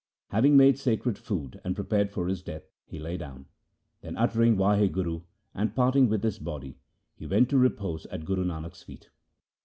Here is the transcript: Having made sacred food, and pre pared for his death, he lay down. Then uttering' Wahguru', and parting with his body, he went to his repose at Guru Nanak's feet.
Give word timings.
Having 0.29 0.57
made 0.57 0.79
sacred 0.79 1.15
food, 1.19 1.61
and 1.63 1.75
pre 1.75 1.85
pared 1.85 2.09
for 2.09 2.27
his 2.27 2.41
death, 2.41 2.63
he 2.87 2.97
lay 2.97 3.17
down. 3.17 3.45
Then 4.01 4.17
uttering' 4.17 4.57
Wahguru', 4.57 5.21
and 5.53 5.75
parting 5.75 6.09
with 6.09 6.23
his 6.23 6.39
body, 6.39 6.79
he 7.13 7.27
went 7.27 7.51
to 7.51 7.57
his 7.57 7.69
repose 7.69 8.07
at 8.07 8.25
Guru 8.25 8.43
Nanak's 8.43 8.81
feet. 8.81 9.11